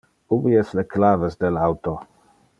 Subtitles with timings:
[0.35, 1.97] Ubi es le claves del auto?